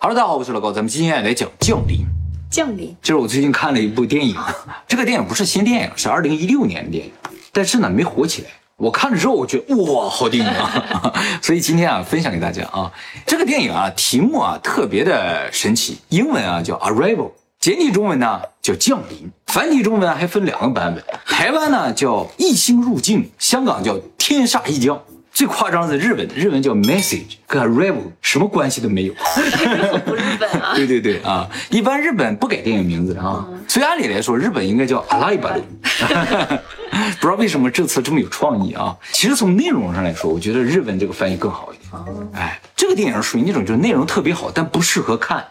[0.00, 1.96] Hello，大家好，我是老高，咱们今天来讲《降临》。
[2.48, 4.32] 降临，这是我最近看了一部电影，
[4.86, 7.12] 这个电影不是新电影，是二零一六年的电影，
[7.52, 8.48] 但是呢没火起来。
[8.76, 11.12] 我看了之后，我觉得哇，好电影啊！
[11.42, 12.92] 所以今天啊，分享给大家啊，
[13.26, 25.02] 这个电影啊，题目啊特别的神奇，英文啊叫 Arrival，简体中文呢叫降临，繁体中文还分两个版本，台湾呢叫异星入境，香港叫天煞一降。
[25.38, 29.14] 最夸张的是日本，日文叫 message，跟 arrival 什么关系都没有。
[30.04, 30.72] 不日本啊？
[30.74, 33.46] 对对对啊，一般日本不改电影名字的啊。
[33.68, 35.62] 所以按理来说，日本应该叫阿拉伊巴鲁。
[37.20, 38.96] 不知道为什么这次这么有创意啊？
[39.12, 42.02] 其实从内容上来说，我觉得日文这个翻译更好一点。
[42.32, 45.46] 哎，这个电影属于那种就是内容特别好，但不适合看，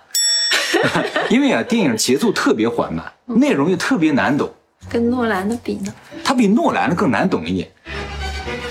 [1.31, 4.53] 因为啊，电影节奏特别缓慢，内容又特别难懂。
[4.89, 5.93] 跟诺兰的比呢？
[6.25, 7.69] 它比诺兰的更难懂一点。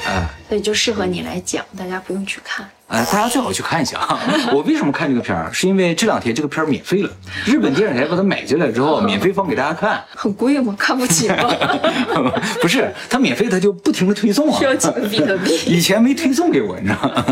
[0.07, 2.69] 哎，所以就适合你来讲，大家不用去看。
[2.89, 4.21] 哎，大家最好去看一下啊！
[4.55, 5.51] 我为什么看这个片儿？
[5.53, 7.11] 是因为这两天这个片儿免费了，
[7.45, 10.01] 日本电视台把它买进来之后，免费放给大家看。
[10.15, 10.73] 很贵吗？
[10.79, 11.35] 看不起吗？
[12.63, 14.59] 不是，它免费，它就不停的推送啊。
[14.59, 15.53] 需要几个比特币？
[15.67, 17.25] 以前没推送给我，你知道吗？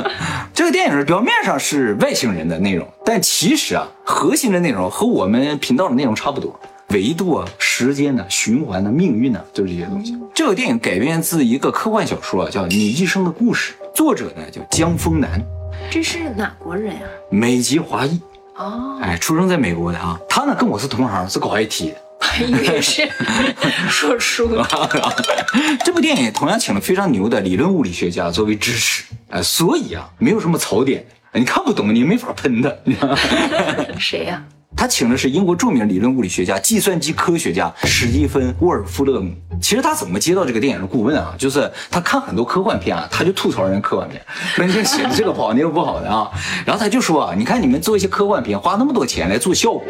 [0.52, 6.58] 这个电影表面上是外星人的内容，但其实啊，核心的内容和我们频道的内容差不多。
[6.94, 10.16] 维度啊，时间呢，循环呢，命运呢，就是这些东西。
[10.32, 15.44] 这个电影改编自一个科幻小说啊，叫《你一生的故事》，作者呢叫江枫南。
[15.90, 17.00] 这是哪国人呀？
[17.30, 18.20] 美籍华裔。
[18.54, 20.16] 哦，哎，出生在美国的啊。
[20.28, 21.96] 他呢跟我是同行，是搞 IT 的。
[22.20, 23.08] 还以为是
[23.90, 24.64] 说书的。
[25.84, 32.82] 这部电影同样请了非常牛的理论物理学家作为支持，哎，所以啊，没有什么槽点，你看不懂你没法喷的。
[33.98, 34.44] 谁呀？
[34.76, 39.32] 他请的是英国著名理论物理学家、计算机科学家史蒂芬·沃尔夫勒姆。
[39.62, 41.34] 其实他怎么接到这个电影的顾问啊？
[41.38, 44.20] 就是他看很多科幻片啊，他就吐槽人科幻片，
[44.54, 46.30] 说你写的这个不好，那个不好的啊。
[46.66, 49.84] 然后他就说啊，你看你们做一些科幻片，花那么多钱来做效果，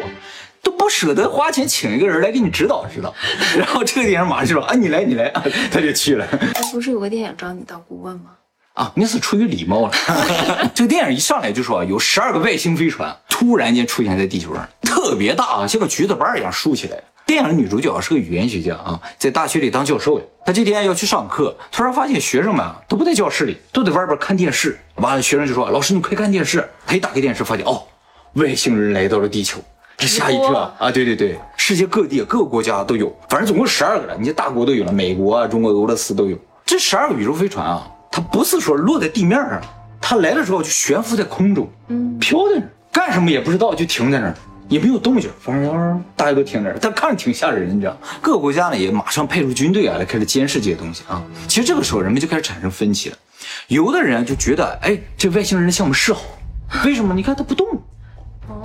[0.61, 3.13] 都不舍得花钱请一个人来给你指导指导。
[3.57, 5.29] 然后这个电影马上就说啊，你来你来，
[5.71, 6.25] 他就去了。
[6.71, 8.31] 不是有个电影找你当顾问吗？
[8.75, 9.91] 啊，那是出于礼貌了。
[10.75, 16.97] 这个电影一上来就说有十二个外星飞船突然间出现在地球上，特别大啊，像个橘子瓣一样竖起来。
[17.25, 20.25] 电影女主角是个语言学家啊，在大学里当教授呀。
[20.45, 24.79] 她今天要去上课，突然发现学生们啊都不在教室里，都在外边看电视。
[24.95, 27.83] 完了，学生就说：“老师，你快看电视。”他一打开电视，发现哦，
[28.35, 29.59] 外星人来到了地球，
[29.97, 30.89] 这吓一跳啊！
[30.89, 36.37] 对对对，世界各地各个国家都有，反正总共十二个了，你这大国都有了，美国啊、中国、俄罗斯都有。
[36.65, 37.91] 这十二个宇宙飞船啊。
[38.09, 39.61] 它不是说落在地面上，
[39.99, 44.35] 它来的时候就悬浮在空中，嗯，飘在那儿，干什么也不知道，就停在那儿，
[44.67, 47.97] 也没有动静，反正大家都听着，但看着挺吓人，你知道？
[48.21, 51.23] 各个国家呢也马上派出军队啊来开始监视这些东西啊。
[51.47, 53.17] 其实这个时候人们就开始产生分歧了，
[53.67, 56.21] 有的人就觉得，哎，这外星人向我们示好，
[56.85, 57.13] 为什么？
[57.13, 57.67] 你看他不动，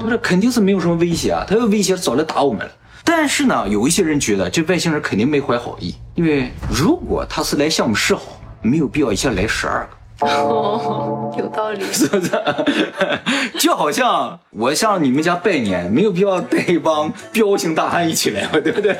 [0.00, 2.72] 他这肯定是没有什么威胁啊，他要威胁早来打我们了。
[3.04, 8.22] 但是呢，有一些人觉得这外星人肯定没怀好意，因为如果他是来向我们示好。
[8.62, 12.30] 没有必要一下来十二个，哦，有道理，是不是？
[13.58, 18.96] 就好像我向你们家拜年，没有必要带一帮彪形大汉一起来嘛， 对不对？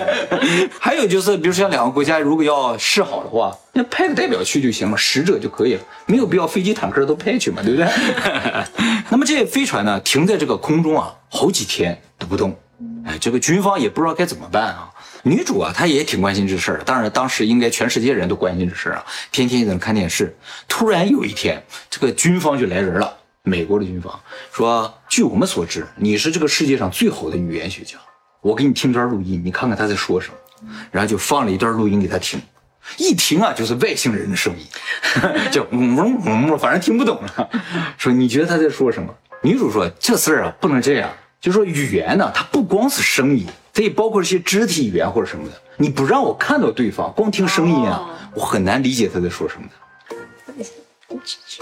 [0.79, 7.87] 还有就是，比如说像两个国家如果要示好的话，那派个代表去就行了，使者就可以了，没有必要飞机坦克都派去嘛，对不对？
[9.11, 12.55] 那么这些飞船呢，停在这个空中啊，好几天都不动，
[13.05, 14.90] 哎，这个军方也不知道该怎么办啊。
[15.23, 16.85] 女主啊，她也挺关心这事儿的。
[16.85, 20.35] 当然，当时应该全世界人都关心这事儿啊，天天在那看电视。
[20.67, 24.19] 突然有一天，这个军方就来人了，美国的军方
[24.53, 27.97] 说：“据我们所知，你是这个世界上最好的语言学家，
[28.41, 30.35] 我给你听段录音，你看看他在说什么。”
[30.91, 32.41] 然后就放了一段录音给他听，
[32.99, 34.67] 一听啊，就是外星人的声音，
[35.51, 37.51] 就嗡嗡嗡，反正听不懂了。
[37.97, 39.15] 说你觉得他在说什么？
[39.43, 41.11] 女主说：“这事儿啊，不能这样。
[41.41, 49.75] 就说语言呢，它不光是声音。”它也包括一些肢体语言或者什么的，你不让我看到对方，光听声音啊，我很难理解他在说什么的。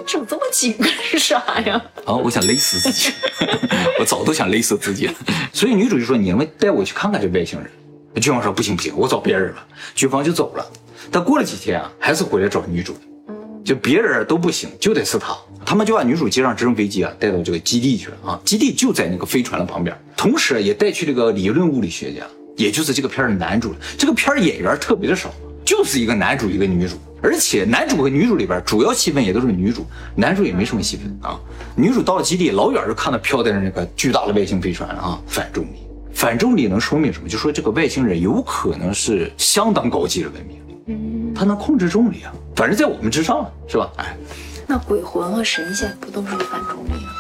[0.07, 1.83] 整这么紧干啥呀？
[2.05, 3.13] 啊，我想勒死自己，
[3.99, 5.15] 我早都想勒死自己了。
[5.53, 7.71] 所以女主就说：“你们带我去看看这外星人。”
[8.21, 10.67] 军方说：“不行不行，我找别人了。”军方就走了。
[11.11, 12.97] 但过了几天啊，还是回来找女主。
[13.65, 15.37] 就别人都不行，就得是他。
[15.69, 18.41] 他们就把女主接上直升飞机啊，带到这个基地去了啊。
[18.43, 22.23] 基地就在那个飞船的旁边，同时也带去这个理论物理学家，
[22.57, 23.75] 也就是这个片的男主。
[23.99, 25.29] 这个片演员特别的少，
[25.67, 29.85] 就是一个男主一个女主，而且男主和女主里边主要戏份也都是女主，
[30.15, 31.39] 男主也没什么戏份啊。
[31.77, 35.81] 女主到了基地，老远就看到飘在那个巨大的外星飞船啊，反重力。
[36.15, 37.29] 反重力能说明什么？
[37.29, 40.57] 就说这个外星人有可能是相当高级的文明。
[40.87, 43.93] 嗯，他能控制重力啊，反正在我们之上，是吧？
[43.99, 44.17] 哎，
[44.71, 47.11] 那鬼魂和神仙不都是反重力吗？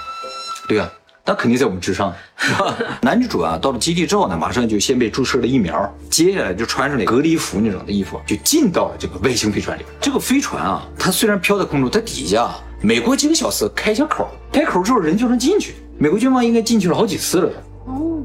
[0.68, 0.92] 对啊，
[1.24, 2.14] 那肯定在我们之上，
[3.00, 9.82] 男女主啊，到了基地之后呢，马上就先被注射了疫苗，接下来就穿上了隔离服那种的衣服，就进到了这个外星飞船里。
[9.98, 15.74] 这个飞船啊，它虽然飘在空中，它底下每过几个小时开一下口，开口之后人就能进去。
[15.98, 17.52] 美国军方应该进去了好几次了。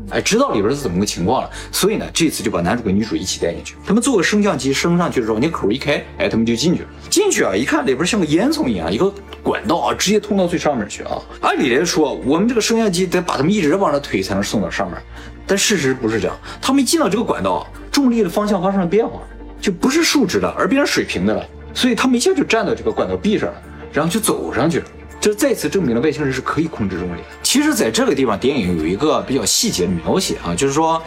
[0.09, 3.75] 哎，知道里边是怎么个情况了，所以呢，这次就把男主跟女主一起带进去。
[3.85, 6.89] 他们坐个升降机升上去的时候，那口一开，哎，他们就进去了。
[7.09, 9.11] 进去啊，一看里边像个烟囱一样，一个
[9.41, 11.21] 管道啊，直接通到最上面去啊。
[11.41, 15.01] 按理来说，我们这个升降机得把他们一直往上推才能送到上面，
[15.47, 16.37] 但事实不是这样。
[16.61, 19.21] 他们一进到这个管道，重力的方向发生了变化，
[19.61, 21.45] 就不是竖直的，而变成水平的了。
[21.73, 23.55] 所以他们一下就站到这个管道壁上了，
[23.91, 24.83] 然后就走上去。
[25.23, 27.27] 这再次证明了外星人是可以控制重力的。
[27.41, 31.01] 其实，在这个地方，电影有一个比较细节的描写啊，就是说，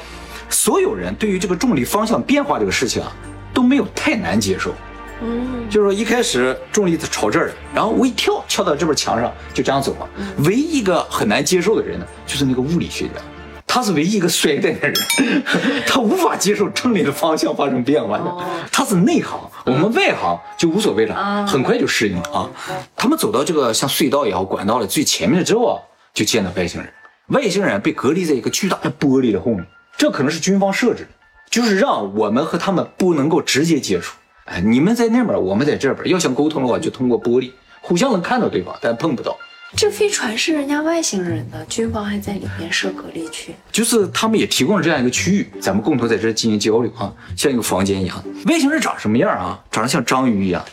[0.48, 3.12] 所有人对于这个重力方向变化这个事情啊，
[3.52, 4.72] 都没有太难接受。
[5.20, 10.08] 嗯，就是说一开始重力朝这儿，然后我一跳，跳到这边墙上，就这样走嘛。
[10.46, 13.20] 唯一一个很难接受的人呢，就是那个物理学家。
[13.66, 14.94] 他是唯一一个衰败的人，
[15.86, 18.34] 他无法接受真理的方向发生变化的。
[18.72, 22.48] 他是内行，我们外行就无所谓了，很快就适应了啊。
[22.96, 25.76] 他们走到这个像隧道也好、管道的最前面之后啊，
[26.14, 26.90] 就见到外星人。
[27.28, 29.66] 外星人被隔离在一个巨大的玻璃的后面，
[29.98, 31.08] 这可能是军方设置的，
[31.50, 34.14] 就是让我们和他们不能够直接接触。
[34.44, 39.36] 哎，你们在那边，我们在这边，要想沟通的话，就通过玻璃，互相能看到对方，但碰不到。
[39.74, 48.24] 这飞船是人家外星人的，军方还在里面设隔离区，就是他们也提供了这样一个区域，咱们共同在这进行交流啊，像一个房间一样。
[48.46, 49.62] 外星人长什么样啊？
[49.70, 50.64] 长得像章鱼一样，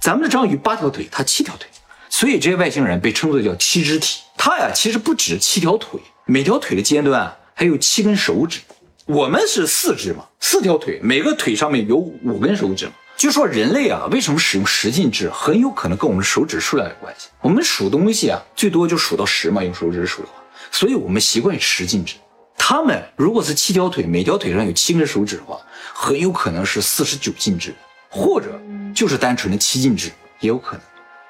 [0.00, 1.68] 咱们的章鱼八条腿，它七条腿，
[2.08, 4.20] 所以这些外星人被称作叫七肢体。
[4.36, 8.60] 它呀，其实不止七条腿，每条腿的尖端还有七根手指。
[9.04, 12.92] 我们是四肢嘛，四条腿，每个腿上面有五根手指嘛。
[13.18, 17.26] 就说人类啊，为什么使用十进制，很有可能跟我们手指数量有关系。
[17.40, 20.34] 我们数东西啊，最多就数到十嘛，用手指数的话，
[20.70, 22.14] 所以我们习惯十进制。
[22.56, 25.58] 他们如果是七条腿，每条腿上有七根手指的话，
[25.92, 27.74] 很有可能是四十九进制，
[28.08, 28.56] 或者
[28.94, 30.80] 就是单纯的七进制，也有可能。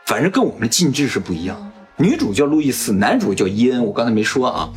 [0.04, 1.72] 反正跟我们的进制是不一样。
[1.96, 3.82] 女主叫路易斯，男主叫伊恩。
[3.82, 4.70] 我刚才没说啊，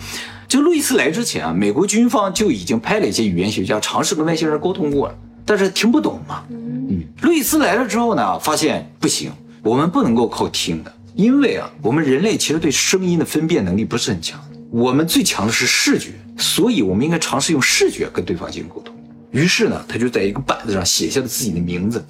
[0.48, 5.16] 这个路易斯来之前啊，美国军方就已经派了一些语言学家尝试跟外星人沟通过了。
[5.52, 6.46] 但是听不懂嘛？
[6.50, 9.30] 嗯，路易斯来了之后呢，发现不行，
[9.62, 14.40] 我们不能够靠听的，因为啊，我们人类其实对声音的分辨能力不是很强，
[14.70, 18.96] 我们最强的是视觉，所以我们应该尝试用视觉跟对方进行沟通。
[19.32, 22.02] 于是呢，他就在一个板子上写下了自己的名字，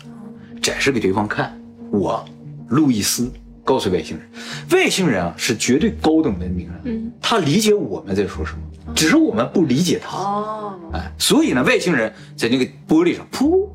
[0.62, 1.60] 展示给对方看。
[1.92, 2.24] 我，
[2.68, 3.28] 路易斯，
[3.64, 4.28] 告诉外星人，
[4.72, 8.60] 外星人啊是绝对高等文明人，嗯，他理解我们在说什么。
[8.94, 13.70] 只是我们不理解他哦，哎，所以呢，外星人在那个玻璃上噗，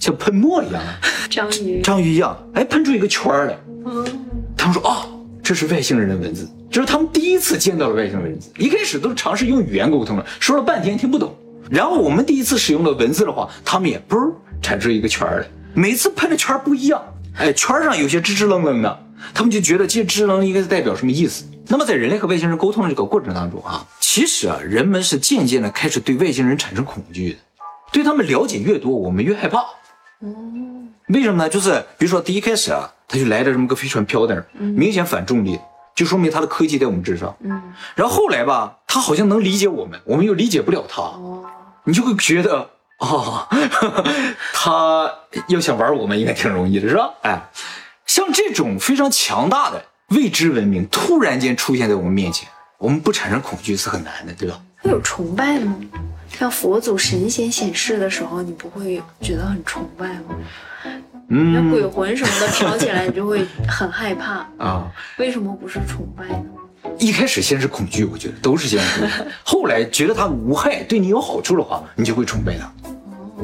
[0.00, 0.82] 像喷墨一样，
[1.30, 3.56] 章鱼，章鱼一样，哎，喷出一个圈来。
[3.84, 4.04] 嗯，
[4.56, 5.06] 他们说啊，
[5.42, 8.50] 这是外星人的文字，这是他们第一次见到了外星文字。
[8.58, 11.32] 一开始都是尝试用语言沟通了，说了半天听不懂。
[11.70, 17.00] 然后我们第一次使用了文字的话，他们也嘣产出一个圈来，每次喷的圈不一样，
[17.36, 21.44] 哎，圈上有些支支愣愣的，他们就觉得这支支棱应该是代表什么意思。
[21.68, 23.86] 那么在人类和外星人沟通的这个过程当中啊。
[24.00, 27.38] 其实啊，人们是渐渐的开始对外星人产生恐惧的，
[27.92, 29.58] 对他们了解越多，我们越害怕。
[30.20, 30.34] 哦，
[31.08, 31.48] 为什么呢？
[31.48, 35.58] 就是比如说第一开始啊，他就来了这么个飞船飘在那儿，明显反重力，
[35.94, 37.36] 就说明他的科技在我们之上。
[37.40, 37.60] 嗯，
[37.94, 41.02] 然后后来吧，他好像能理解我们，我们又理解不了他。
[41.02, 41.44] 哦，
[41.84, 43.46] 你就会觉得啊，
[44.54, 45.12] 他
[45.48, 47.10] 要想玩我们，应该挺容易的，是吧？
[47.20, 47.50] 哎，
[48.06, 52.48] 像这种非常强大的未知文明突然间出现在我们面前。
[52.78, 54.60] 我们不产生恐惧是很难的，对吧？
[54.82, 55.74] 会有崇拜吗？
[56.38, 60.36] 像佛祖、神仙显示的时候，你不会觉得很崇拜吗？
[61.30, 64.92] 嗯，那鬼魂什么的飘起来，你就会很害怕 啊。
[65.16, 66.44] 为什么不是崇拜呢？
[66.98, 72.70] 一开始先是恐惧，我觉得都是先恐惧，后来觉得它无害，对你有好处的话，你就会崇拜它。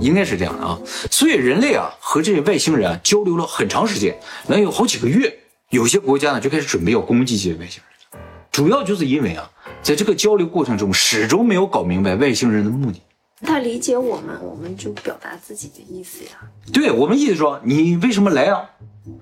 [0.01, 0.79] 应该是这样的啊。
[1.11, 5.33] 所以人类啊和这些外星人啊交流了很长时间，能有好几个月。
[5.71, 8.21] 有些国家呢就开始准备要攻击这些外星人。
[8.51, 9.51] 主要就是因为啊，
[9.83, 13.01] 在这个交流过程中，始终没有搞明白外星人的目的。
[13.45, 16.31] 他理解我们，我们就表达自己的意思呀。
[16.73, 18.63] 对我们意思说，你为什么来啊？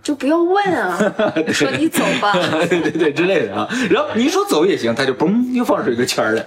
[0.03, 0.99] 就不要问啊，
[1.53, 2.33] 说你走吧。
[2.69, 3.67] 对对对，之类的啊。
[3.91, 6.47] 然后你说走也行，他就嘣又放出一个圈来。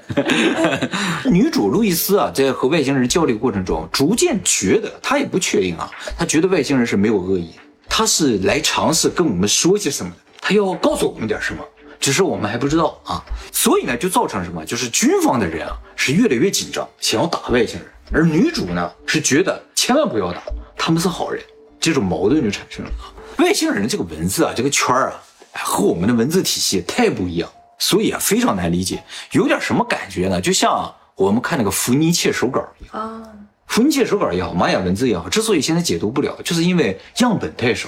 [1.26, 7.54] 女主路易斯啊，在和外星人交流过程中，逐渐觉得她也不确定啊，她觉得外星人是没有恶意，
[7.90, 11.64] 他是来尝试跟我们说些什么的，他要告诉我们点什么。
[12.04, 14.66] 只是我们还不知道啊，所以呢，就造成什么？
[14.66, 20.44] 就是军方的人啊是越来越紧张，想要打外星人，而女主呢是觉得千万不要打，
[20.76, 21.42] 他们是好人，
[21.80, 22.92] 这种矛盾就产生了。
[23.38, 25.24] 外星人这个文字啊，这个圈儿啊，
[25.64, 27.50] 和我们的文字体系太不一样。
[27.80, 30.42] 所以啊非常难理解，有点什么感觉呢？
[30.42, 33.24] 就像我们看那个伏尼切手稿一样啊，
[33.68, 37.88] 伏尼切手稿也好，玛雅文字也好，之所以现在解读不了，就是因为样本太少，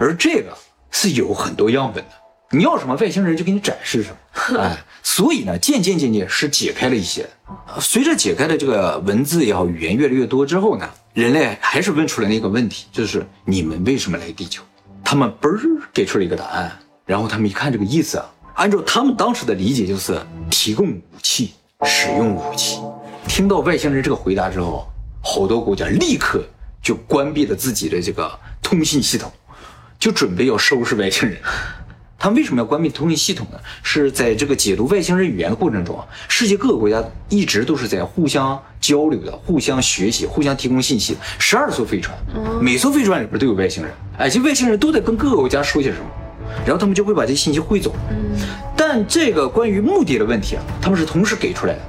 [0.00, 0.52] 而这个
[0.90, 2.10] 是有很多样本的。
[2.50, 7.28] 你要什么外星人就给你展示什么， 哎，所以呢，渐渐渐渐是解开了一些。
[7.80, 14.62] 随着解开的这个文字也好，语言越来越多之后呢，人类还是问出了那个问题，就是你们为什么来地球？
[15.04, 15.60] 他们嘣儿
[15.92, 22.80] 给出了一个答案，然后他们一看这个意思啊，按照他们当时的理解就是提供武器，使用武器。
[23.26, 24.86] 听到外星人这个回答之后，
[25.20, 26.44] 好多国家立刻
[26.80, 28.30] 就关闭了自己的这个
[28.62, 29.32] 通信系统，
[29.98, 31.38] 就准备要收拾外星人。
[32.18, 33.58] 他们为什么要关闭通信系统呢？
[33.82, 41.14] 是在这个解读外星人语言的过程中啊，世界各个国家一直都是在互相交流的、互相学习、互相提供信息。
[41.38, 42.16] 十二艘飞船，
[42.60, 46.06] 每艘飞船里边都有外星人，哎，这外星人都在跟各个国家说些什么，
[46.64, 47.94] 然后他们就会把这信息汇总。
[48.74, 51.80] 但这个关于目的的问题啊，他们是同时给出来的，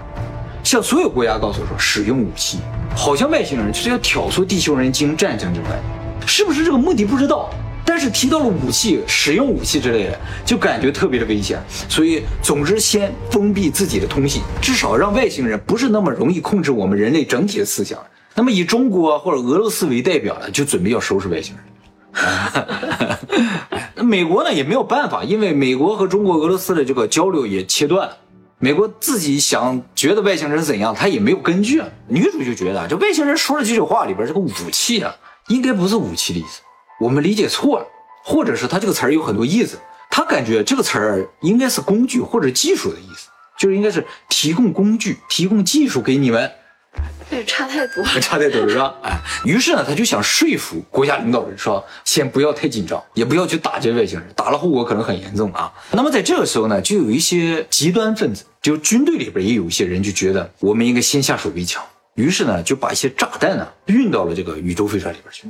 [0.62, 2.60] 向所有国家告诉说使用武器，
[2.93, 7.50] 好像外星人就是要挑唆地球人进行战争之类的，是不是这个目的不知道？
[7.98, 11.60] 但是提到了武器、使用武器之类的，就感觉特别的危险。
[11.89, 17.98] 所以，总之先封闭自己的通信，至少让外星人不是那么容易控制我们人类整体的思想。
[18.36, 23.18] 那么，以中国或者俄罗斯为代表的，就准备要收拾外星人。
[23.96, 28.16] 那美国呢，也没有办法，因为美国和中国、俄罗斯的这个交流也切断了。
[28.60, 31.82] 美国自己想觉得外星人怎样，他也没有根据。
[32.08, 35.16] 女主就觉得，这外星人说了几句话里边这个武器啊，
[35.48, 36.62] 应该不是武器的意思。
[37.00, 37.86] 我们理解错了，
[38.24, 39.77] 或者是他这个词儿有很多意思，
[40.10, 46.51] 他感觉这个词儿应该是工具或者技术的意思，就是应该是提供工具、提供技术给你们。
[47.30, 48.96] 对差太多，差太多了 是吧？
[49.04, 55.72] 哎，于是呢，他就想说服国家领导人说，先不要太紧张，也不要去打这外星人，打了后果可能很严重啊。
[55.92, 61.84] 那么在这个时候呢，就有一些极端分子，就军队里边也有一些人就觉得，我们应该先下手为强。
[62.16, 65.48] 于是呢，就把一些炸弹呢运到了这个宇宙飞船里边去。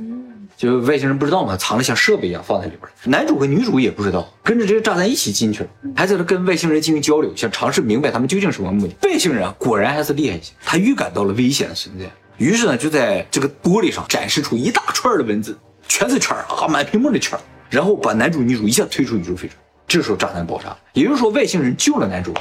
[0.58, 2.90] 就外星人不知道嘛，藏了像设备一样放在里边。
[3.04, 8.94] 男主和女主也不知道，跟着这个炸弹一起进去了，还在那跟外星人进行交流，想尝试明白他们究竟什么目的。
[9.08, 12.04] 外星人啊，果然还是厉害一些，他预感到了危险的存在。
[12.38, 17.38] 于是呢，就在这个玻璃上展示出一大串的文字，全是圈啊，满屏幕的圈
[17.70, 19.56] 然后把男主女主一下推出宇宙飞船。
[19.86, 22.34] 这时候炸弹爆炸，也就是说外星人救了男主，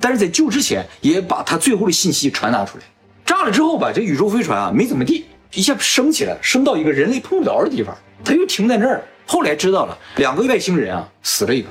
[0.00, 2.84] 但是在救之前也把他最后的信息传达出来。
[3.24, 5.24] 炸了之后吧，这宇宙飞船啊没怎么地，
[5.56, 9.02] 一下升起来，升到一个人类碰不着的地方，它又停在那儿。
[9.26, 11.68] 后来知道了，两个外星人啊死了一个，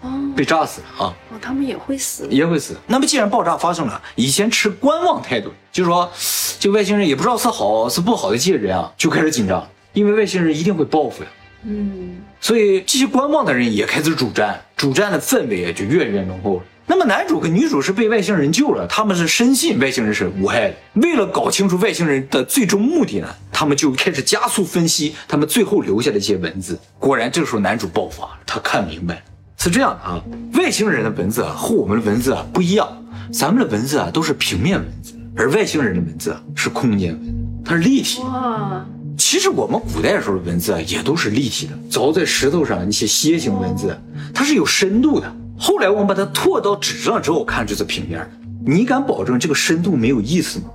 [0.00, 1.14] 哦，被炸死了啊。
[1.30, 2.74] 哦，他们也会死，也会死。
[2.86, 6.10] 那么既然爆炸发生了，以前持观望态度，就是说
[6.58, 11.28] 这外星人也不知道是好是不好的这些人啊，就开始紧张，因为外星人一定会报复呀。
[11.64, 16.62] 嗯，所以这些观望的人也开始主战，主战的氛围就越来越浓厚了。
[16.88, 20.74] 那么男主跟女主是被外星人救了，他们是深信外星人是无害的。
[20.94, 26.78] 为了搞清楚外星人的最终目的呢，他们就开始加速分析他们最后留下的一些文字。
[26.98, 29.20] 果然，这个时候男主爆发了，他看明白了
[29.58, 30.22] 是这样的啊，
[30.54, 32.88] 外星人的文字啊和我们的文字啊不一样，
[33.32, 38.20] 咱们的文字啊都是平面文字，而外星人的文字啊是空间文，它是立体。
[38.22, 38.86] 哇，
[39.18, 43.98] 其实我们古代时候的文字啊也都是立体的，凿在石头上那些楔形文字，
[44.32, 45.34] 它是有深度的。
[45.58, 48.28] 后来我们把它拓到纸上之后看这是平面，
[48.64, 50.66] 你敢保证这个深度没有意思吗？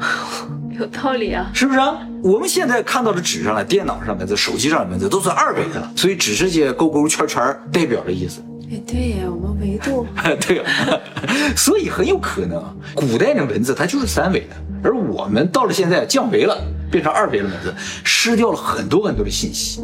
[0.78, 1.98] 有道理啊，是不是啊？
[2.22, 8.40] 我们现在看到的纸上的、电脑上的文字、手机上的文字都是二维的，所以只是些勾勾圈圈代表的意思。
[8.72, 10.04] 哎，对呀，我们维度。
[10.40, 10.64] 对呀，
[11.54, 12.60] 所以很有可能
[12.94, 16.58] 古代的文字它就是三维的，而我们到了现在降维了，
[16.90, 19.80] 变成二维的文字，失掉了很多很多的信息。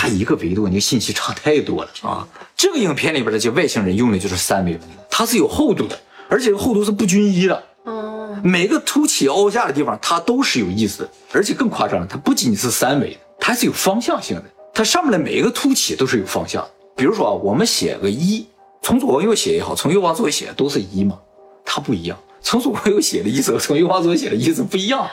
[0.00, 2.26] 差一个维度，你信息差太多了啊！
[2.56, 4.80] 这个影片里边的这外星人用的就是三维
[5.10, 7.62] 它是有厚度的，而且厚度是不均一的。
[7.84, 14.44] 哦，每个凸起凹下的地方，它都是有意思的，而且更夸张了，它不仅是三维的，它是有方向性的。
[14.72, 16.66] 它上面的每一个凸起都是有方向。
[16.96, 18.46] 比如说啊，我们写个一，
[18.80, 21.18] 从左往右写也好，从右往左写都是一嘛，
[21.62, 22.18] 它不一样。
[22.40, 25.06] 从左往右写的意思和从右往左写的意思不一样，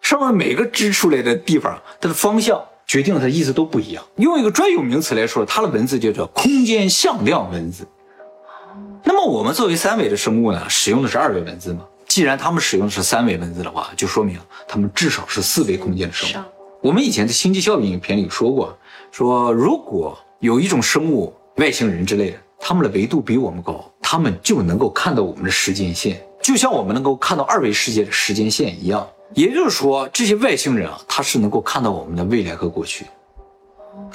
[0.00, 2.60] 上面每个支出来的地方，它的方向。
[2.86, 4.04] 决定了它意思都不一样。
[4.16, 7.86] 用一个专有名词来说，它的文字叫做空间向量文字。
[9.04, 11.84] 那么我们作为三维的生物呢，使用的是二维文字嘛？
[12.06, 16.44] 既然他们使用的是三维文字的话，就说明他们至少是四维空间的生物。
[16.80, 18.76] 我们以前在《星际效应》影片里说过，
[19.10, 29.06] 说如果有一种生物，外星人之类的，他们的维度比我们高，他们就能够看到我们的时间线，就像我们能够看到二维世界的时间线一样。
[29.34, 33.06] 也就是说，这些外星人啊，他是能够看到我们的未来和过去。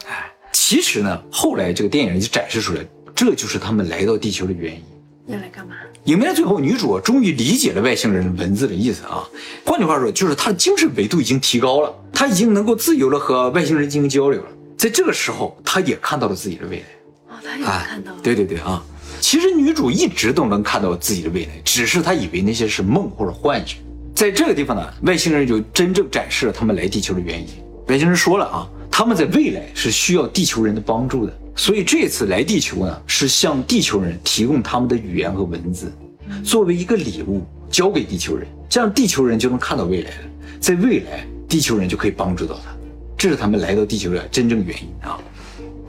[0.08, 4.84] 哎，其实呢，后来这个电影就展示出来，这就是他们来到地球的原因。
[5.28, 5.76] 要来干嘛？
[6.06, 9.28] 影片的最后，女主终于理解了外星人文字的意思啊。
[9.66, 14.48] 换句话说，就是她的精神维度已经提高了，她已经能够自由的和外星人进行交流了。
[14.78, 16.86] 在这个时候，她也看到了自己的未来。
[17.30, 18.20] 哦，她也看到了。
[18.22, 18.82] 对对对啊！
[19.20, 23.78] 其实女主一直都能看到自己的未来，只是她以为那些是梦或者幻觉。
[24.18, 27.48] 在这个地方呢，外星人就真正展示了他们来地球的原因。
[27.86, 31.40] 外星人说了啊，他们在未来是需要地球人的帮助的。
[31.56, 35.94] 所以这次来地球呢，是向地球人提供他们的语言和文字，
[36.44, 40.24] 作为一个礼物交给地球人，这样地球人就能看到未来了。
[40.60, 42.76] 在未来，地球人就可以帮助到他，
[43.16, 45.20] 这是他们来到地球的真正原因啊。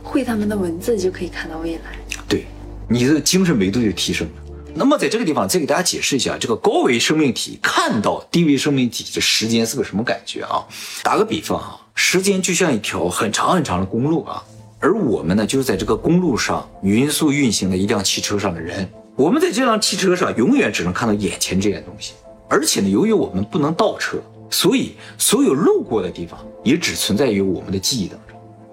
[0.02, 1.96] 会他们的文字就可以看到未来，
[2.28, 2.44] 对，
[2.88, 4.32] 你的精神维度就提升了。
[4.78, 10.64] 那么在这个地方再给大家解释一下，这个高维生命体看到低维生命体的时间是个什么感觉啊？
[11.02, 14.42] 打个比方啊，时间就像一条很长很长的公路啊。
[14.78, 18.88] 而我们呢，就是在这个公路上匀速运行的一辆汽车上的人。
[19.16, 22.12] 我们在这辆汽车上永远只能看到眼前这些东西，
[22.48, 24.16] 而且呢，由于我们不能倒车，
[24.48, 28.27] 所以所有路过的地方也只存在于我们的记忆当中。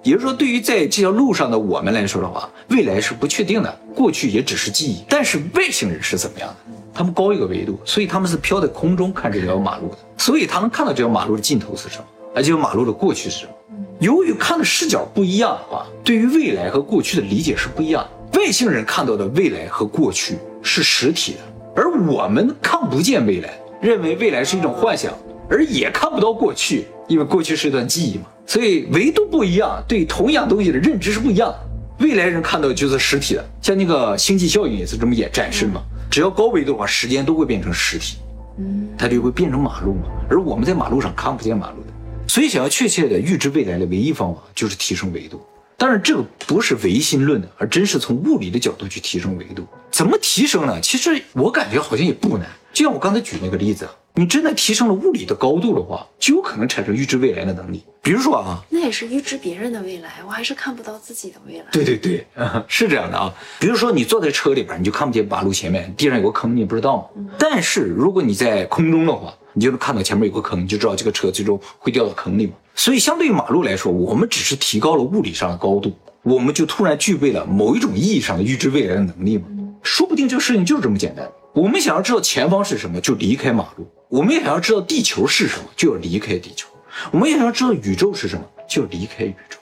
[0.05, 5.03] 也就是说，对于在这条路上的我们来说的话，未来是不确定的，过去也只是记忆。
[5.09, 6.55] 但是外星人是怎么样的？
[6.93, 12.03] 他们高一个维度，所以他们是飘在空中看这条马路的，所以他能看到这条马路的尽头是什么，
[12.35, 13.51] 而这条马路的过去是什么。
[13.99, 18.39] 由于看的视角不一样的话，对于未来和过去的理解是不一样的。
[18.39, 21.39] 外星人看到的未来和过去是实体的，
[21.81, 25.11] 而我们看不见未来，认为未来是一种幻想，
[25.49, 28.25] 而也看不到过去，因为过去是一段记忆嘛。
[28.47, 31.59] 所以维度不一样，对同样东西的认知是不一样的。
[32.05, 35.81] 未来人看到的就是实体的，像那个星际效应也是这么演展示嘛。
[36.11, 38.17] 只要高维度的话，时间都会变成实体，
[38.59, 40.03] 嗯，它就会变成马路嘛。
[40.29, 41.87] 而我们在马路上看不见马路的。
[42.27, 45.41] 所以，想要确切的预知未来的唯一方法就是提升维度。
[45.77, 49.67] 当然，这个不是唯心论的，而真是从物理的角度去提升维度。
[49.91, 50.79] 怎么提升呢？
[50.81, 52.47] 其实我感觉好像也不难。
[52.73, 53.87] 就像我刚才举那个例子，
[54.17, 57.83] 你真的提升了物理的高度的话，就有可能产生预知未来的能力。
[58.01, 61.65] 比如说啊，那也是预知别人的未来，我还是看不到自己的未来。
[61.71, 62.25] 对对对，
[62.67, 63.33] 是这样的啊。
[63.59, 67.25] 比如说你坐在车里边，你就看不见马路前面地上有个坑，你不知道吗？
[67.37, 72.53] 但是如果你在空中的话，你就能看到前面有个坑，你就知道这个车最终会掉到坑里嘛。
[72.73, 75.91] 所以，相对于马路来说，我们只是提高了物理上的高度，
[76.23, 79.45] 我们就突然具备了某一种意义上的预知未来的能力嘛。
[79.81, 81.29] 说不定这个事情就是这么简单。
[81.53, 86.67] 我们想要知道前方是什么，就离开马路；我们也想要知道地球是什么，就要离开地球；
[87.11, 89.57] 我们也想要知道宇宙是什么，就要离开宇宙。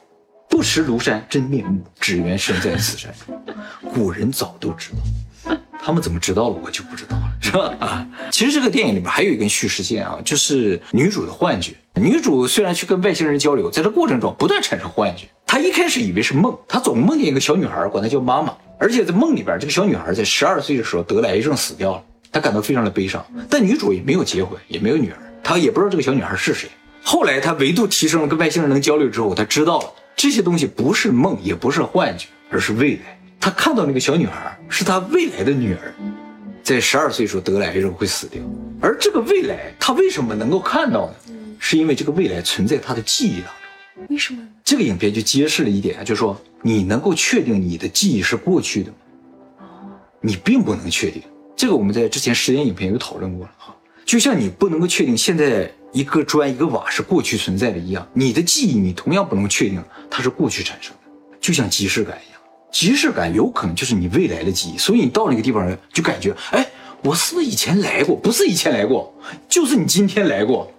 [0.49, 3.35] 不识庐山真面目，只缘身在此山中。
[3.93, 5.57] 古人早都知道。
[5.85, 7.75] 他们怎么知道了，我就不知道了，是吧？
[7.79, 11.73] 啊，其实这个电影里面还有一根叙事线啊，就是女主的幻觉。
[11.95, 15.27] 女主虽然去跟外星人交流，在这过程中不断产生幻觉。
[15.45, 18.55] 她一开始以为是梦，她总梦见一个小女孩，管她叫妈妈。
[18.79, 22.03] 而且在梦里边，这个小女孩在十二岁的时候得了癌症死掉了，
[22.33, 23.25] 她感到非常的悲伤。
[23.49, 26.69] 但女主也没有结婚，也没有女儿，她也不知道这个小女孩是谁。
[27.01, 33.17] 后来她维度提升了，跟外星人能交流之后，她知道了这些东西不是梦，也不是幻觉，而是未来。
[33.39, 35.93] 他看到那个小女孩是他未来的女儿，
[36.63, 38.41] 在十二岁时候得了癌症会死掉，
[38.79, 41.33] 而这个未来他为什么能够看到呢？
[41.59, 44.05] 是因为这个未来存在他的记忆当中。
[44.09, 44.41] 为什么？
[44.63, 48.97] 这个影片就揭示了一点，就是说你能够确定你的记忆是过去的吗？
[49.59, 49.65] 哦，
[50.21, 51.21] 你并不能确定。
[51.55, 53.75] 这个我们在之前实验影片有讨论过了哈。
[54.05, 62.41] 就像你不能够确定现在一个砖一个瓦是过去存在的一样，你的记忆你同样不能确定它是过去产生的，就像即视感一样。
[62.71, 66.67] 即视感有可能就是你未来的记忆，所以你到那个地方就感觉，哎，
[67.03, 68.15] 我是不是以前来过？
[68.15, 69.13] 不是以前来过，
[69.47, 70.71] 就是你今天来过。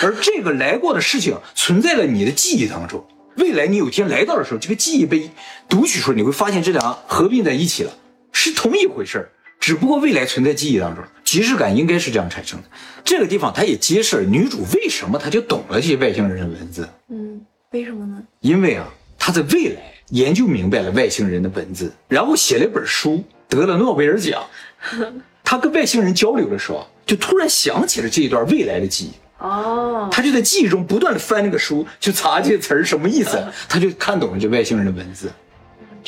[0.00, 3.04] 而这个来过的事情存在了你的记忆当中，
[3.36, 5.28] 未来你有一天来到的时候，这个记忆被
[5.68, 7.92] 读取出来，你会发现这俩合并在一起了，
[8.32, 9.30] 是同一回事儿，
[9.60, 11.04] 只不过未来存在记忆当中。
[11.22, 12.64] 即视感应该是这样产生的。
[13.04, 16.88] 这个地方它也揭示了女主为什么她就懂了这些外星人的文字。
[17.08, 18.20] 嗯，为什么呢？
[18.40, 19.80] 因为啊，她在未来。
[20.08, 24.42] 研究明白了外星人的文字，然后写了一本书，得了诺贝尔奖。
[25.44, 29.12] 她跟外星人交流的时候，就突然想起了这一段未来的记忆。
[29.38, 35.30] 哦，他就在记忆中不断的翻那个书，去查这些词儿什么意思，他就看懂了这外星人的文字。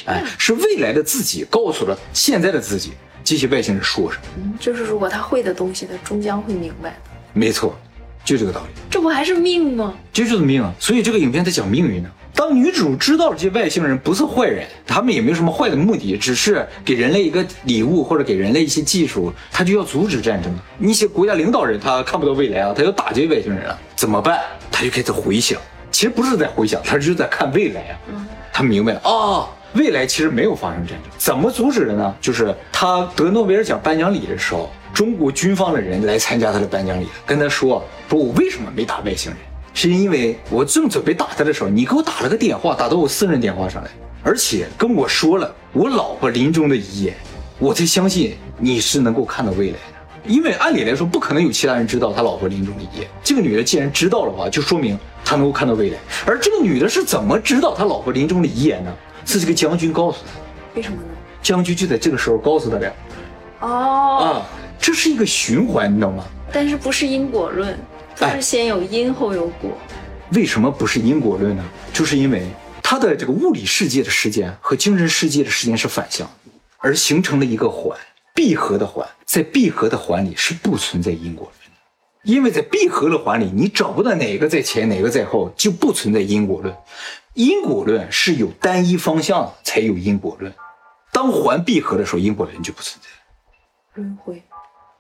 [0.07, 2.91] 哎，是未来的自己告诉了现在的自己
[3.25, 4.23] 这些外星人说什么。
[4.37, 6.97] 嗯，就是如果他会的东西，他终将会明白的。
[7.33, 7.77] 没错，
[8.25, 8.81] 就这个道理。
[8.91, 9.95] 这不还是命吗？
[10.13, 10.73] 这就是命啊！
[10.79, 12.11] 所以这个影片在讲命运呢。
[12.35, 20.51] 当女主知道了这些外星人不是坏人，他们也没有什么坏的目的，只是给人类一个礼物或者给人类一些技术，他就要阻止战争。
[20.81, 24.41] 一些国家领导人他看不到未来啊，他要打这些外星人啊，怎么办？
[24.71, 28.27] 他就开始回想，其实不是在回想，他就是在看未来啊。
[28.51, 32.15] 他明白了啊，未来其实没有发生战争，怎么阻止的呢？
[32.21, 39.41] 就是他得诺贝尔奖颁奖礼的时候，中国军方的人来参加他的颁奖礼，跟他说：“说我为什么没打外星人？
[39.73, 43.91] 是因为我正准备打他的时候，你给我打了个电话，打到我私人电话上来，
[44.23, 47.15] 而且跟我说了我老婆临终的遗言，
[47.59, 50.31] 我才相信你是能够看到未来的。
[50.31, 53.09] 因为按理来说，不可能有其他人知道他老婆临终的遗言。
[53.25, 55.97] 这个女的既然知道的话，就说明她能够看到未来。
[56.27, 58.93] 而这个女的是怎么知道他老婆临终的遗言呢？”
[59.25, 60.41] 是这个将军告诉他，
[60.75, 61.09] 为什么呢？
[61.43, 62.95] 将军就在这个时候告诉他的。
[63.61, 64.47] 哦，啊，
[64.79, 66.25] 这是一个循环，你知道吗？
[66.53, 67.79] 但是不是因果论，
[68.17, 69.71] 不是先有因后有果。
[70.35, 71.65] 为什么不是因果论呢？
[71.93, 72.47] 就是因为
[72.83, 76.29] 它的这个物理世界的时间和精神世界的时间是反向，
[76.79, 77.99] 而形成了一个环，
[78.35, 81.77] 闭合的环，在闭合的环里是不存在因果论的，
[82.25, 86.75] 因为在闭合的环里，你找不到哪个在前，哪个在后，就不存在因果论。
[87.35, 90.53] 因果论是有单一方向的才有因果论，
[91.11, 93.09] 当环闭合的时候，因果论就不存在。
[93.95, 94.43] 轮回，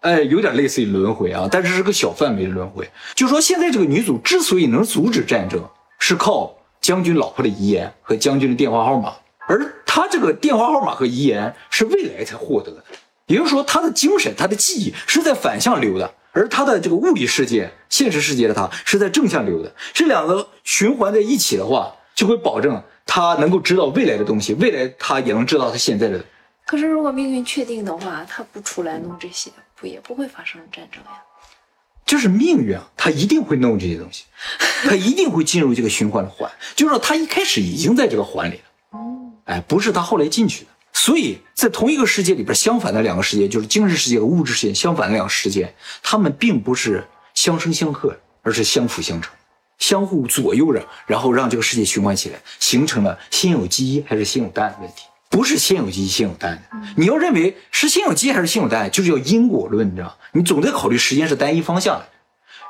[0.01, 2.90] 哎，有点类似于轮回啊，但是是个小范围的轮回。
[3.14, 5.62] 就说现在这个女主之所以能阻止战争，
[5.99, 9.14] 是靠将军老婆的遗言和将军的电话号码，
[9.47, 12.85] 而她这个电话号码和遗言是未来才获得的，
[13.27, 19.75] 也就是说，她的精神、她的记忆是在反向流的，而她的这个物理世界、现实世界的她是在正向流的。
[19.92, 21.95] 这两个循环在一起的话。
[22.14, 26.25] 就会保证他能够知道未来的东西，未来他也能知道他现在的。
[26.64, 31.11] 可是如果命运确定的话，他不出来弄这些，不也不会发生战争呀？
[32.05, 34.25] 就是命运啊，他一定会弄这些东西，
[34.88, 38.98] 他一定会进入这个循环的环，就是说他一开始已经在这个环里了。
[38.98, 40.70] 哦，哎，不是他后来进去的。
[40.92, 45.72] 所以在同一个世界里边，相反的两个世界，就是精神世界和物质世界相反的两个世界，
[46.03, 47.03] 他们并不是
[47.35, 49.33] 相生相克，而是相辅相成。
[49.83, 56.79] 相互左右着，然后让这个世界循环起来，形成了先有鸡还是先有蛋的问题，不是先有鸡先有蛋的。
[56.97, 62.09] 你要认为是先有鸡还是先有蛋，就是叫因果论，你知道你总得考虑时间是单一方向的。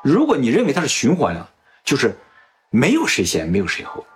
[0.03, 1.47] 如果你认为它是循环的，
[1.85, 2.17] 就是
[2.71, 4.07] 没有谁先，没有谁后。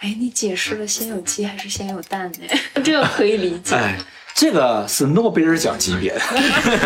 [0.00, 2.46] 哎，你解释了先有鸡还是先有蛋呢？
[2.84, 3.74] 这个可以理解。
[3.74, 3.98] 哎。
[4.34, 6.20] 这个是诺贝尔奖级别的，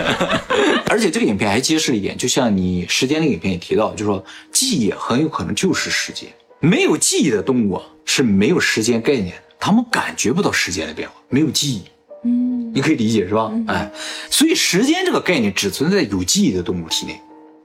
[0.90, 6.28] 而且这个影片还揭示了一点，就像你时间的影片也提到，就是说记忆很有可能就是时间。
[6.60, 11.82] 没有记忆的动物啊是没有时间概念的，它们感觉不到时间的变化，没有记忆。
[12.24, 13.52] 嗯，你可以理解是吧？
[13.68, 13.90] 哎，
[14.30, 17.20] 所以时间这个概念只存在有记忆的动物体内。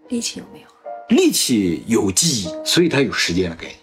[0.10, 1.16] 力气有没有？
[1.16, 3.76] 力气有记忆，所以它有时间的概念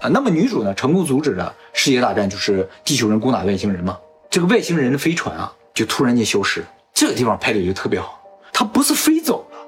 [0.00, 0.08] 啊。
[0.08, 3.96] 那么女主呢，成功阻止了世界大战，就是地球人攻打外星人嘛。
[4.36, 6.62] 这个外星人的飞船啊，就突然间消失。
[6.92, 8.20] 这个地方拍的就特别好，
[8.52, 9.58] 它不是飞走了，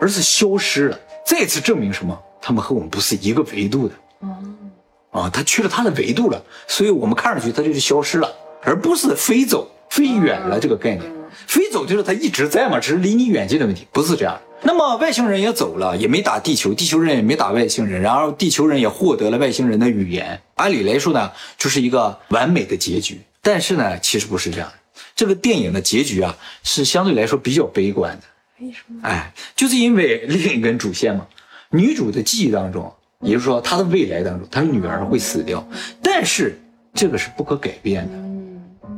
[0.00, 0.98] 而是消失了。
[1.26, 2.18] 再次证明什么？
[2.40, 3.94] 他们和我们不是一个维度的。
[4.20, 8.32] 哦，啊，他去了他的维度了，所以我们看上去他就是消失了，
[8.62, 11.02] 而不是飞走、飞远了这个概念。
[11.46, 14.40] 飞走就是他一直在嘛，只是离你远近的问题，不是这样。
[14.62, 20.40] 那么外星人也走了，也没打地球，地球人也没打外星人，然后地球人也获得了外星人的语言。
[20.54, 23.20] 按理来说呢，就是一个完美的结局。
[23.44, 24.74] 但是呢，其实不是这样的。
[25.14, 28.22] 这个电影的结局啊，是相对来说比较悲观的。
[28.58, 29.00] 为什么？
[29.02, 31.26] 哎，就是因为另一根主线嘛。
[31.70, 35.64] 女主的记忆当中，也就是说她的未来当中，她的女儿会死掉。
[36.02, 36.58] 但是
[36.94, 38.12] 这个是不可改变的。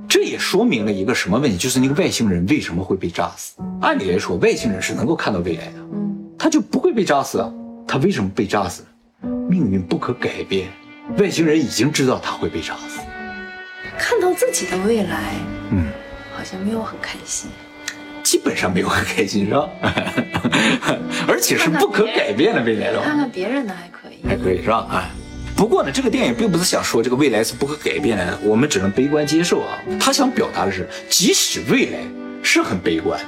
[0.09, 1.57] 这也说明了一个什么问题？
[1.57, 3.55] 就是那个外星人为什么会被炸死？
[3.81, 5.79] 按理来说，外星人是能够看到未来的，
[6.39, 7.53] 他就不会被炸死啊。
[7.89, 8.85] 他为什么被炸死？
[9.51, 10.69] 命运不可改变，
[11.19, 13.01] 外星人已经知道他会被炸死。
[13.99, 15.35] 看到自己的未来，
[15.71, 15.87] 嗯，
[16.35, 17.51] 好像没有很开心，
[18.23, 19.69] 基本上没有很开心，是吧？
[21.27, 23.03] 而且是不可改变的未来了。
[23.03, 24.87] 看看别人的还可以，还可以是吧？
[24.91, 25.11] 哎，
[25.57, 29.79] 不过呢，这个电影并不是想说这个未来是不可改变的，我们只能悲观接受啊。
[29.99, 31.99] 他想表达的是，即使未来
[32.43, 33.19] 是很悲观，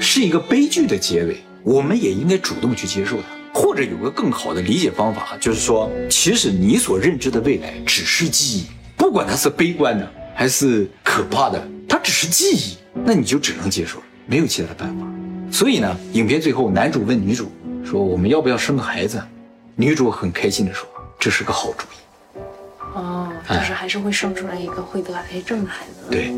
[0.00, 3.22] 是一个悲剧的结尾，我们也应该主动去接受它。
[3.54, 8.66] 或者有个更好的理解方法，就是说，其实你所认知的未来只是记忆。
[8.98, 15.06] 不管它是悲观的还是可怕的，它只是记忆，那你就只能接受了，没有其他的办法。
[15.50, 17.50] 所以呢，影片最后，男主问女主
[17.84, 19.22] 说：“我们要不要生个孩子？”
[19.76, 20.86] 女主很开心的说
[21.18, 22.38] ：“这是个好主意。”
[22.94, 26.10] 哦，就是还是会生出来一个会得癌症的孩子。
[26.10, 26.34] 对，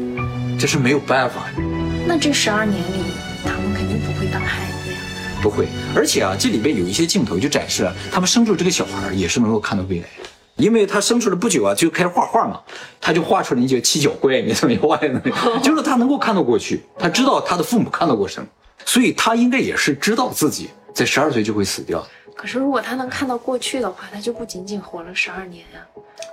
[0.58, 1.62] 这是没有办法的。
[2.06, 3.02] 那这十二年里，
[3.44, 4.98] 他们肯定不会当孩子呀。
[5.42, 10.19] 不会，而且啊，这里边有一些镜头就展示了他们生出这个小孩也是能够看到未来的。
[10.60, 12.60] 因为他生出来不久啊就开始画画嘛
[13.00, 15.20] 他就画出了一些七脚怪你怎么画的
[15.62, 18.46] 就是他能够看到过去他知道他的父母看到过什么
[18.84, 25.80] 所以他应该也是知道自己在十二岁就会死掉可是如果他能看到过去的话他就不仅仅活了十二年呀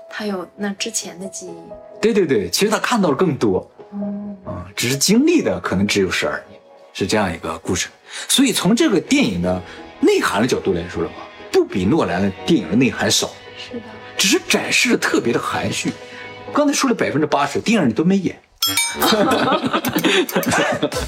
[0.09, 2.01] 他有那之前的记忆。
[2.01, 3.69] 对对对其实他看到了更多。
[3.93, 4.35] 嗯。
[4.45, 6.59] 啊只是经历的可能只有十二年
[6.93, 7.89] 是这样一个故事。
[8.27, 9.61] 所以从这个电影的
[9.99, 11.15] 内涵的角度来说的话
[11.51, 13.29] 不比诺兰的电影的内涵少。
[14.17, 15.91] 只是展示的特别的含蓄。
[16.53, 18.39] 刚才说了百分之八十电影你都没演。